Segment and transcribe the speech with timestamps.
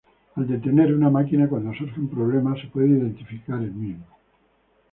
[0.35, 4.07] Al detener una máquina cuando surge un problema, se puede identificar el mismo.